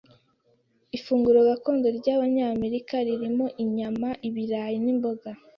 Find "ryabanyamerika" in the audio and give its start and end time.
1.97-2.93